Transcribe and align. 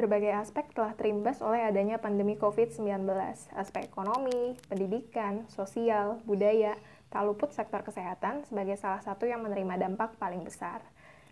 Berbagai 0.00 0.32
aspek 0.32 0.64
telah 0.72 0.96
terimbas 0.96 1.44
oleh 1.44 1.60
adanya 1.60 2.00
pandemi 2.00 2.32
COVID-19. 2.32 3.04
Aspek 3.52 3.84
ekonomi, 3.84 4.56
pendidikan, 4.64 5.44
sosial, 5.52 6.24
budaya, 6.24 6.72
tak 7.12 7.28
luput 7.28 7.52
sektor 7.52 7.84
kesehatan 7.84 8.48
sebagai 8.48 8.80
salah 8.80 9.04
satu 9.04 9.28
yang 9.28 9.44
menerima 9.44 9.76
dampak 9.76 10.16
paling 10.16 10.40
besar. 10.40 10.80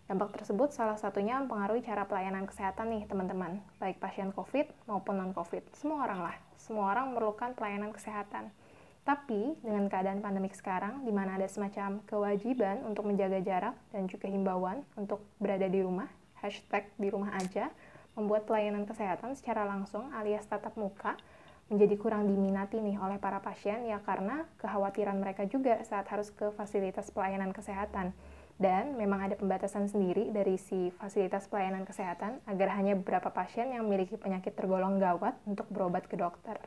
Dampak 0.05 0.37
tersebut 0.37 0.69
salah 0.69 1.01
satunya 1.01 1.41
mempengaruhi 1.41 1.81
cara 1.81 2.05
pelayanan 2.05 2.45
kesehatan 2.45 2.93
nih 2.93 3.09
teman-teman, 3.09 3.57
baik 3.81 3.97
pasien 3.97 4.29
COVID 4.37 4.69
maupun 4.85 5.17
non-COVID. 5.17 5.73
Semua 5.73 6.05
orang 6.05 6.29
lah, 6.29 6.37
semua 6.61 6.93
orang 6.93 7.09
memerlukan 7.09 7.57
pelayanan 7.57 7.89
kesehatan. 7.89 8.53
Tapi 9.01 9.57
dengan 9.65 9.89
keadaan 9.89 10.21
pandemik 10.21 10.53
sekarang, 10.53 11.01
di 11.01 11.09
mana 11.09 11.41
ada 11.41 11.49
semacam 11.49 12.05
kewajiban 12.05 12.85
untuk 12.85 13.09
menjaga 13.09 13.41
jarak 13.41 13.73
dan 13.89 14.05
juga 14.05 14.29
himbauan 14.29 14.85
untuk 14.93 15.25
berada 15.41 15.65
di 15.65 15.81
rumah, 15.81 16.05
hashtag 16.37 16.85
di 17.01 17.09
rumah 17.09 17.33
aja, 17.33 17.73
membuat 18.19 18.43
pelayanan 18.43 18.83
kesehatan 18.83 19.39
secara 19.39 19.63
langsung 19.63 20.11
alias 20.11 20.43
tatap 20.43 20.75
muka 20.75 21.15
menjadi 21.69 21.95
kurang 22.01 22.25
diminati 22.27 22.81
nih 22.81 22.97
oleh 22.97 23.21
para 23.21 23.39
pasien 23.39 23.85
ya 23.85 24.01
karena 24.01 24.43
kekhawatiran 24.57 25.15
mereka 25.21 25.45
juga 25.45 25.77
saat 25.85 26.09
harus 26.09 26.33
ke 26.33 26.51
fasilitas 26.57 27.13
pelayanan 27.13 27.55
kesehatan. 27.55 28.11
Dan 28.59 28.99
memang 28.99 29.23
ada 29.23 29.39
pembatasan 29.39 29.87
sendiri 29.87 30.35
dari 30.35 30.59
si 30.59 30.91
fasilitas 30.99 31.47
pelayanan 31.47 31.87
kesehatan 31.87 32.43
agar 32.43 32.75
hanya 32.75 32.99
beberapa 32.99 33.31
pasien 33.31 33.71
yang 33.71 33.87
memiliki 33.87 34.19
penyakit 34.19 34.51
tergolong 34.51 34.99
gawat 34.99 35.39
untuk 35.47 35.71
berobat 35.71 36.11
ke 36.11 36.19
dokter. 36.19 36.59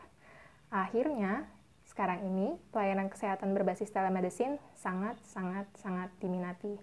Akhirnya, 0.72 1.44
sekarang 1.84 2.24
ini 2.24 2.56
pelayanan 2.72 3.12
kesehatan 3.12 3.52
berbasis 3.52 3.92
telemedicine 3.92 4.56
sangat, 4.72 5.20
sangat, 5.28 5.68
sangat 5.76 6.08
diminati. 6.16 6.80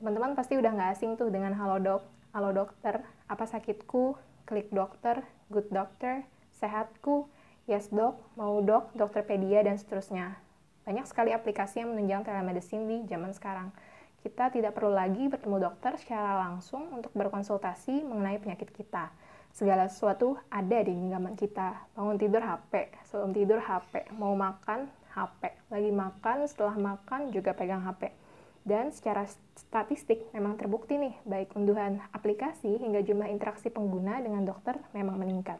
Teman-teman 0.00 0.32
pasti 0.32 0.56
udah 0.56 0.72
nggak 0.72 0.90
asing 0.96 1.20
tuh 1.20 1.28
dengan 1.28 1.52
halo 1.52 1.76
dok, 1.76 2.02
halo 2.30 2.54
dokter, 2.54 3.02
apa 3.26 3.42
sakitku, 3.42 4.14
klik 4.46 4.70
dokter, 4.70 5.26
good 5.50 5.66
doctor, 5.74 6.22
sehatku, 6.62 7.26
yes 7.66 7.90
dok, 7.90 8.22
mau 8.38 8.62
dok, 8.62 8.94
dokterpedia, 8.94 9.66
dan 9.66 9.74
seterusnya. 9.74 10.38
Banyak 10.86 11.10
sekali 11.10 11.34
aplikasi 11.34 11.82
yang 11.82 11.90
menunjang 11.90 12.22
telemedicine 12.22 12.86
di 12.86 12.96
zaman 13.10 13.34
sekarang. 13.34 13.74
Kita 14.22 14.46
tidak 14.54 14.78
perlu 14.78 14.94
lagi 14.94 15.26
bertemu 15.26 15.58
dokter 15.58 15.98
secara 15.98 16.38
langsung 16.46 16.86
untuk 16.94 17.10
berkonsultasi 17.18 18.06
mengenai 18.06 18.38
penyakit 18.38 18.70
kita. 18.78 19.10
Segala 19.50 19.90
sesuatu 19.90 20.38
ada 20.54 20.78
di 20.86 20.94
genggaman 20.94 21.34
kita. 21.34 21.82
Bangun 21.98 22.14
tidur 22.14 22.46
HP, 22.46 22.94
sebelum 23.10 23.34
tidur 23.34 23.58
HP, 23.58 24.06
mau 24.14 24.38
makan 24.38 24.86
HP, 25.18 25.50
lagi 25.66 25.90
makan, 25.90 26.46
setelah 26.46 26.78
makan 26.78 27.34
juga 27.34 27.50
pegang 27.58 27.82
HP 27.82 28.19
dan 28.60 28.92
secara 28.92 29.24
statistik 29.56 30.28
memang 30.36 30.60
terbukti 30.60 31.00
nih, 31.00 31.16
baik 31.24 31.56
unduhan 31.56 32.04
aplikasi 32.12 32.76
hingga 32.76 33.00
jumlah 33.00 33.28
interaksi 33.32 33.72
pengguna 33.72 34.20
dengan 34.20 34.44
dokter 34.44 34.76
memang 34.92 35.16
meningkat. 35.16 35.56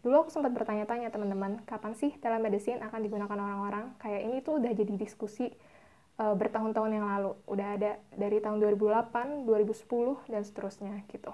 Dulu 0.00 0.24
aku 0.24 0.30
sempat 0.32 0.52
bertanya-tanya 0.56 1.12
teman-teman, 1.12 1.60
kapan 1.68 1.92
sih 1.92 2.12
telemedicine 2.20 2.80
akan 2.80 3.00
digunakan 3.04 3.36
orang-orang? 3.36 3.92
Kayak 4.00 4.20
ini 4.24 4.36
tuh 4.40 4.56
udah 4.60 4.72
jadi 4.72 4.92
diskusi 4.96 5.52
uh, 6.16 6.32
bertahun-tahun 6.32 6.90
yang 6.92 7.04
lalu. 7.04 7.36
Udah 7.44 7.68
ada 7.76 7.92
dari 8.16 8.40
tahun 8.40 8.64
2008, 8.64 9.44
2010, 9.44 10.32
dan 10.32 10.42
seterusnya 10.44 10.94
gitu. 11.12 11.32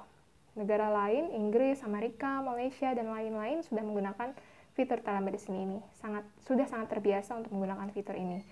Negara 0.58 0.90
lain, 0.90 1.30
Inggris, 1.30 1.82
Amerika, 1.86 2.42
Malaysia, 2.42 2.90
dan 2.90 3.06
lain-lain 3.06 3.62
sudah 3.62 3.86
menggunakan 3.86 4.34
fitur 4.74 4.98
telemedicine 4.98 5.62
ini. 5.62 5.78
Sangat 6.02 6.26
Sudah 6.42 6.66
sangat 6.66 6.90
terbiasa 6.90 7.38
untuk 7.38 7.54
menggunakan 7.54 7.86
fitur 7.94 8.18
ini 8.18 8.42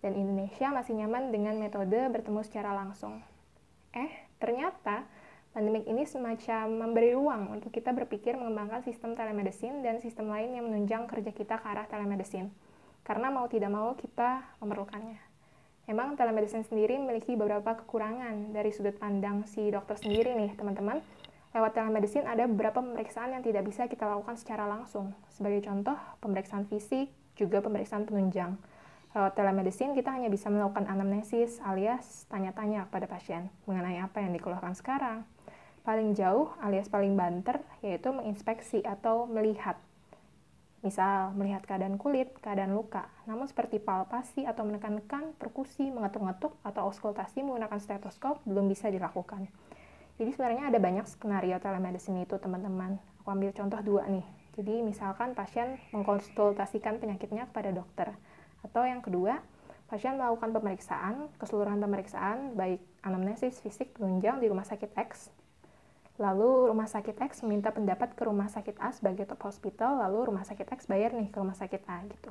dan 0.00 0.16
Indonesia 0.16 0.72
masih 0.72 0.96
nyaman 0.96 1.28
dengan 1.32 1.56
metode 1.60 1.96
bertemu 2.08 2.40
secara 2.44 2.72
langsung. 2.72 3.20
Eh, 3.92 4.12
ternyata 4.40 5.04
pandemik 5.52 5.84
ini 5.84 6.08
semacam 6.08 6.88
memberi 6.88 7.12
ruang 7.12 7.52
untuk 7.52 7.74
kita 7.74 7.92
berpikir 7.92 8.36
mengembangkan 8.36 8.80
sistem 8.86 9.12
telemedicine 9.12 9.84
dan 9.84 10.00
sistem 10.00 10.32
lain 10.32 10.56
yang 10.56 10.64
menunjang 10.68 11.04
kerja 11.04 11.32
kita 11.32 11.60
ke 11.60 11.66
arah 11.68 11.84
telemedicine. 11.88 12.48
Karena 13.04 13.28
mau 13.28 13.48
tidak 13.48 13.70
mau 13.72 13.92
kita 13.96 14.56
memerlukannya. 14.62 15.20
Memang 15.90 16.14
telemedicine 16.14 16.62
sendiri 16.62 17.02
memiliki 17.02 17.34
beberapa 17.34 17.74
kekurangan 17.82 18.54
dari 18.54 18.70
sudut 18.70 18.94
pandang 18.94 19.42
si 19.50 19.74
dokter 19.74 19.98
sendiri 19.98 20.38
nih, 20.38 20.54
teman-teman. 20.54 21.02
Lewat 21.50 21.74
telemedicine 21.74 22.30
ada 22.30 22.46
beberapa 22.46 22.78
pemeriksaan 22.78 23.34
yang 23.34 23.42
tidak 23.42 23.66
bisa 23.66 23.90
kita 23.90 24.06
lakukan 24.06 24.38
secara 24.38 24.70
langsung. 24.70 25.10
Sebagai 25.34 25.66
contoh, 25.66 25.98
pemeriksaan 26.22 26.70
fisik, 26.70 27.10
juga 27.34 27.58
pemeriksaan 27.58 28.06
penunjang. 28.06 28.54
Telemedicine, 29.10 29.90
kita 29.98 30.14
hanya 30.14 30.30
bisa 30.30 30.46
melakukan 30.54 30.86
anamnesis 30.86 31.58
alias 31.66 32.30
tanya-tanya 32.30 32.86
kepada 32.86 33.10
pasien 33.10 33.50
mengenai 33.66 33.98
apa 33.98 34.22
yang 34.22 34.30
dikeluarkan 34.30 34.78
sekarang. 34.78 35.26
Paling 35.82 36.14
jauh 36.14 36.54
alias 36.62 36.86
paling 36.86 37.18
banter 37.18 37.58
yaitu 37.82 38.14
menginspeksi 38.14 38.86
atau 38.86 39.26
melihat. 39.26 39.74
Misal, 40.86 41.34
melihat 41.34 41.66
keadaan 41.66 41.98
kulit, 41.98 42.38
keadaan 42.38 42.70
luka. 42.70 43.10
Namun 43.26 43.50
seperti 43.50 43.82
palpasi 43.82 44.46
atau 44.46 44.62
menekan-nekan, 44.62 45.34
perkusi, 45.42 45.90
mengetuk-ngetuk, 45.90 46.54
atau 46.62 46.86
auskultasi 46.86 47.42
menggunakan 47.42 47.82
stetoskop 47.82 48.38
belum 48.46 48.70
bisa 48.70 48.94
dilakukan. 48.94 49.50
Jadi 50.22 50.30
sebenarnya 50.38 50.70
ada 50.70 50.78
banyak 50.78 51.04
skenario 51.10 51.58
telemedicine 51.58 52.22
itu, 52.22 52.38
teman-teman. 52.38 52.96
Aku 53.20 53.28
ambil 53.34 53.50
contoh 53.52 53.82
dua 53.82 54.06
nih. 54.06 54.24
Jadi 54.54 54.86
misalkan 54.86 55.34
pasien 55.34 55.82
mengkonsultasikan 55.90 57.02
penyakitnya 57.02 57.50
kepada 57.50 57.74
dokter 57.74 58.14
atau 58.60 58.84
yang 58.84 59.00
kedua, 59.00 59.40
pasien 59.90 60.14
melakukan 60.14 60.54
pemeriksaan, 60.54 61.26
keseluruhan 61.40 61.82
pemeriksaan, 61.82 62.54
baik 62.54 62.78
anamnesis, 63.02 63.58
fisik, 63.58 63.96
penunjang 63.98 64.38
di 64.38 64.46
rumah 64.46 64.62
sakit 64.62 64.94
X. 64.94 65.34
Lalu 66.20 66.68
rumah 66.68 66.84
sakit 66.84 67.16
X 67.16 67.40
meminta 67.42 67.72
pendapat 67.72 68.12
ke 68.12 68.22
rumah 68.28 68.52
sakit 68.52 68.76
A 68.76 68.92
sebagai 68.92 69.24
top 69.24 69.40
hospital, 69.48 70.04
lalu 70.04 70.28
rumah 70.28 70.44
sakit 70.44 70.68
X 70.68 70.84
bayar 70.84 71.16
nih 71.16 71.32
ke 71.32 71.36
rumah 71.40 71.56
sakit 71.56 71.82
A 71.88 72.04
gitu. 72.06 72.30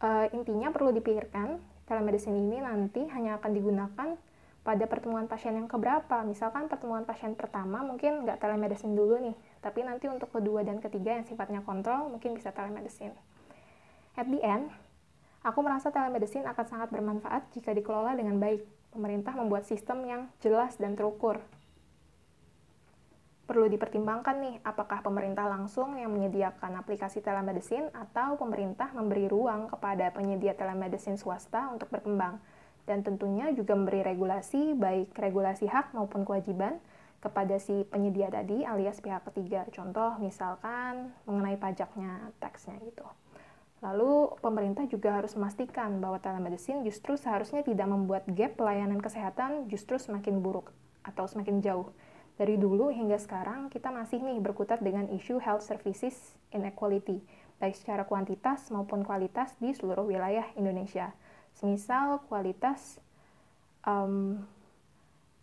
Uh, 0.00 0.26
intinya 0.32 0.72
perlu 0.72 0.90
dipikirkan, 0.90 1.60
telemedicine 1.84 2.40
ini 2.40 2.64
nanti 2.64 3.04
hanya 3.12 3.36
akan 3.36 3.50
digunakan 3.52 4.08
pada 4.64 4.84
pertemuan 4.88 5.28
pasien 5.28 5.52
yang 5.54 5.68
keberapa. 5.68 6.24
Misalkan 6.24 6.72
pertemuan 6.72 7.04
pasien 7.04 7.36
pertama 7.36 7.84
mungkin 7.84 8.24
nggak 8.24 8.40
telemedicine 8.40 8.96
dulu 8.96 9.20
nih, 9.20 9.36
tapi 9.60 9.84
nanti 9.84 10.08
untuk 10.08 10.32
kedua 10.32 10.64
dan 10.64 10.80
ketiga 10.80 11.20
yang 11.20 11.28
sifatnya 11.28 11.60
kontrol 11.60 12.08
mungkin 12.08 12.32
bisa 12.32 12.50
telemedicine. 12.50 13.12
At 14.14 14.30
the 14.30 14.38
end, 14.46 14.70
aku 15.42 15.58
merasa 15.62 15.90
telemedicine 15.90 16.46
akan 16.46 16.66
sangat 16.70 16.88
bermanfaat 16.94 17.50
jika 17.50 17.74
dikelola 17.74 18.14
dengan 18.14 18.38
baik. 18.38 18.62
Pemerintah 18.94 19.34
membuat 19.34 19.66
sistem 19.66 20.06
yang 20.06 20.22
jelas 20.38 20.78
dan 20.78 20.94
terukur. 20.94 21.42
Perlu 23.44 23.68
dipertimbangkan 23.68 24.40
nih, 24.40 24.56
apakah 24.64 25.02
pemerintah 25.02 25.44
langsung 25.50 25.98
yang 26.00 26.14
menyediakan 26.14 26.80
aplikasi 26.80 27.20
telemedicine 27.20 27.92
atau 27.92 28.40
pemerintah 28.40 28.88
memberi 28.94 29.28
ruang 29.28 29.68
kepada 29.68 30.08
penyedia 30.14 30.56
telemedicine 30.56 31.18
swasta 31.18 31.68
untuk 31.68 31.90
berkembang. 31.90 32.40
Dan 32.86 33.02
tentunya 33.04 33.52
juga 33.52 33.76
memberi 33.76 34.00
regulasi, 34.00 34.72
baik 34.78 35.12
regulasi 35.18 35.68
hak 35.68 35.92
maupun 35.92 36.22
kewajiban, 36.24 36.78
kepada 37.20 37.56
si 37.56 37.84
penyedia 37.88 38.28
tadi 38.28 38.64
alias 38.64 39.00
pihak 39.00 39.24
ketiga. 39.32 39.64
Contoh 39.72 40.16
misalkan 40.20 41.12
mengenai 41.24 41.56
pajaknya, 41.56 42.32
teksnya 42.40 42.76
gitu. 42.84 43.04
Lalu 43.84 44.40
pemerintah 44.40 44.88
juga 44.88 45.20
harus 45.20 45.36
memastikan 45.36 46.00
bahwa 46.00 46.16
telemedicine 46.16 46.80
justru 46.88 47.20
seharusnya 47.20 47.60
tidak 47.60 47.84
membuat 47.84 48.24
gap 48.32 48.56
pelayanan 48.56 48.96
kesehatan 48.96 49.68
justru 49.68 50.00
semakin 50.00 50.40
buruk 50.40 50.72
atau 51.04 51.28
semakin 51.28 51.60
jauh. 51.60 51.92
Dari 52.40 52.56
dulu 52.56 52.88
hingga 52.88 53.20
sekarang 53.20 53.68
kita 53.68 53.92
masih 53.92 54.24
nih 54.24 54.40
berkutat 54.40 54.80
dengan 54.80 55.04
isu 55.12 55.36
health 55.36 55.68
services 55.68 56.32
inequality, 56.48 57.20
baik 57.60 57.76
secara 57.76 58.08
kuantitas 58.08 58.72
maupun 58.72 59.04
kualitas 59.04 59.52
di 59.60 59.76
seluruh 59.76 60.08
wilayah 60.08 60.48
Indonesia. 60.56 61.12
Semisal 61.52 62.24
kualitas 62.24 63.04
um, 63.84 64.40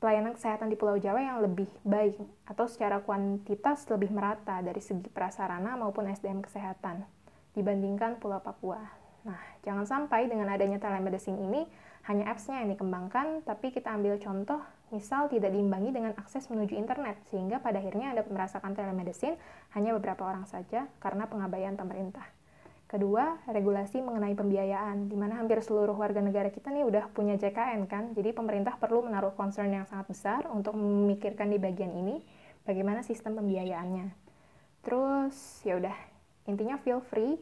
pelayanan 0.02 0.34
kesehatan 0.34 0.74
di 0.74 0.76
Pulau 0.82 0.98
Jawa 0.98 1.22
yang 1.22 1.46
lebih 1.46 1.70
baik 1.86 2.18
atau 2.50 2.66
secara 2.66 3.06
kuantitas 3.06 3.86
lebih 3.86 4.10
merata 4.10 4.66
dari 4.66 4.82
segi 4.82 5.08
prasarana 5.14 5.78
maupun 5.78 6.10
SDM 6.10 6.42
kesehatan 6.42 7.21
dibandingkan 7.56 8.18
Pulau 8.22 8.40
Papua. 8.40 8.80
Nah, 9.22 9.42
jangan 9.62 9.86
sampai 9.86 10.26
dengan 10.26 10.50
adanya 10.50 10.82
telemedicine 10.82 11.38
ini 11.38 11.62
hanya 12.10 12.34
apps-nya 12.34 12.66
yang 12.66 12.74
dikembangkan, 12.74 13.46
tapi 13.46 13.70
kita 13.70 13.94
ambil 13.94 14.18
contoh, 14.18 14.58
misal 14.90 15.30
tidak 15.30 15.54
diimbangi 15.54 15.94
dengan 15.94 16.18
akses 16.18 16.50
menuju 16.50 16.74
internet, 16.74 17.22
sehingga 17.30 17.62
pada 17.62 17.78
akhirnya 17.78 18.18
Anda 18.18 18.26
merasakan 18.26 18.74
telemedicine 18.74 19.38
hanya 19.78 19.94
beberapa 19.94 20.26
orang 20.26 20.50
saja 20.50 20.90
karena 20.98 21.30
pengabaian 21.30 21.78
pemerintah. 21.78 22.26
Kedua, 22.90 23.40
regulasi 23.48 24.04
mengenai 24.04 24.36
pembiayaan, 24.36 25.08
di 25.08 25.16
mana 25.16 25.40
hampir 25.40 25.64
seluruh 25.64 25.96
warga 25.96 26.20
negara 26.20 26.52
kita 26.52 26.74
nih 26.74 26.84
udah 26.84 27.08
punya 27.14 27.38
JKN 27.38 27.88
kan, 27.88 28.12
jadi 28.18 28.34
pemerintah 28.36 28.76
perlu 28.76 29.06
menaruh 29.06 29.32
concern 29.38 29.72
yang 29.72 29.88
sangat 29.88 30.12
besar 30.12 30.42
untuk 30.52 30.76
memikirkan 30.76 31.48
di 31.48 31.62
bagian 31.62 31.94
ini 31.94 32.20
bagaimana 32.66 33.06
sistem 33.06 33.40
pembiayaannya. 33.40 34.12
Terus, 34.84 35.62
ya 35.64 35.80
udah, 35.80 35.96
intinya 36.50 36.78
feel 36.82 37.02
free 37.02 37.38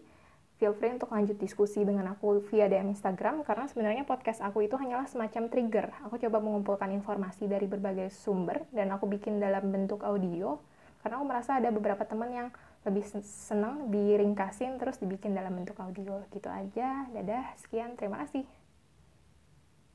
feel 0.60 0.76
free 0.76 0.92
untuk 0.92 1.16
lanjut 1.16 1.40
diskusi 1.40 1.88
dengan 1.88 2.12
aku 2.12 2.44
via 2.52 2.68
DM 2.68 2.92
Instagram 2.92 3.48
karena 3.48 3.66
sebenarnya 3.72 4.04
podcast 4.04 4.44
aku 4.44 4.68
itu 4.68 4.76
hanyalah 4.76 5.08
semacam 5.08 5.48
trigger. 5.48 5.88
Aku 6.04 6.20
coba 6.20 6.44
mengumpulkan 6.44 6.92
informasi 6.92 7.48
dari 7.48 7.64
berbagai 7.64 8.12
sumber 8.12 8.68
dan 8.76 8.92
aku 8.92 9.08
bikin 9.08 9.40
dalam 9.40 9.72
bentuk 9.72 10.04
audio 10.04 10.60
karena 11.00 11.16
aku 11.16 11.26
merasa 11.26 11.56
ada 11.56 11.72
beberapa 11.72 12.04
teman 12.04 12.28
yang 12.36 12.48
lebih 12.84 13.08
senang 13.24 13.88
diringkasin 13.88 14.76
terus 14.84 15.00
dibikin 15.00 15.32
dalam 15.32 15.56
bentuk 15.56 15.80
audio 15.80 16.28
gitu 16.36 16.52
aja. 16.52 17.08
Dadah, 17.16 17.56
sekian, 17.64 17.96
terima 17.96 18.20
kasih. 18.28 18.59